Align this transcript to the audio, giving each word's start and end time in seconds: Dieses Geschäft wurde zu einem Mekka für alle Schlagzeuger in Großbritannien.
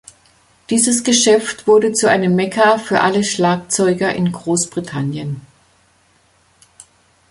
Dieses 0.71 1.03
Geschäft 1.03 1.67
wurde 1.67 1.91
zu 1.93 2.09
einem 2.09 2.33
Mekka 2.35 2.79
für 2.79 3.01
alle 3.01 3.23
Schlagzeuger 3.23 4.11
in 4.15 4.31
Großbritannien. 4.31 5.41